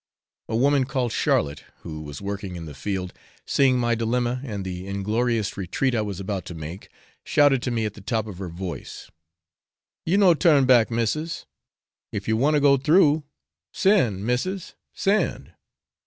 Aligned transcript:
A 0.49 0.55
woman 0.55 0.85
called 0.85 1.11
Charlotte, 1.11 1.63
who 1.81 2.01
was 2.01 2.23
working 2.23 2.55
in 2.55 2.65
the 2.65 2.73
field, 2.73 3.13
seeing 3.45 3.77
my 3.77 3.93
dilemma 3.93 4.41
and 4.43 4.65
the 4.65 4.87
inglorious 4.87 5.55
retreat 5.55 5.93
I 5.93 6.01
was 6.01 6.19
about 6.19 6.43
to 6.45 6.55
make, 6.55 6.89
shouted 7.23 7.61
to 7.61 7.69
me 7.69 7.85
at 7.85 7.93
the 7.93 8.01
top 8.01 8.25
of 8.25 8.39
her 8.39 8.49
voice, 8.49 9.11
'You 10.03 10.17
no 10.17 10.33
turn 10.33 10.65
back, 10.65 10.89
missis! 10.89 11.45
if 12.11 12.27
you 12.27 12.35
want 12.35 12.55
to 12.55 12.59
go 12.59 12.77
through, 12.77 13.25
send, 13.71 14.25
missis, 14.25 14.73
send! 14.91 15.53